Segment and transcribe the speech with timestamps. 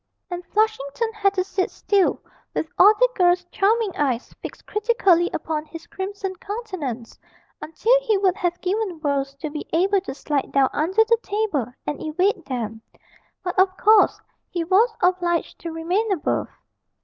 [0.31, 2.23] And Flushington had to sit still
[2.55, 7.19] with all the girls' charming eyes fixed critically upon his crimson countenance,
[7.61, 11.71] until he would have given worlds to be able to slide down under the table
[11.85, 12.81] and evade them,
[13.43, 14.19] but of course
[14.49, 16.47] he was obliged to remain above.